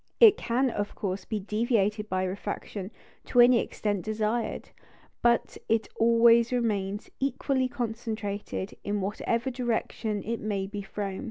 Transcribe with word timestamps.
It 0.19 0.35
can, 0.35 0.71
of 0.71 0.95
course, 0.95 1.25
be 1.25 1.39
deviated 1.39 2.09
by 2.09 2.23
refraction 2.23 2.89
to 3.25 3.39
any 3.39 3.59
extent 3.59 4.03
desired; 4.03 4.71
but 5.21 5.59
it 5.69 5.87
always 5.95 6.51
remains 6.51 7.11
equally 7.19 7.67
concentrated, 7.67 8.75
in 8.83 8.99
whatever 8.99 9.51
direction 9.51 10.23
it 10.23 10.39
may 10.39 10.65
be 10.65 10.81
thrown. 10.81 11.19